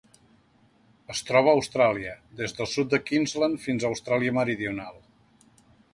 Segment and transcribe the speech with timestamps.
[1.15, 4.99] Es troba a Austràlia: des del sud de Queensland fins a Austràlia Meridional.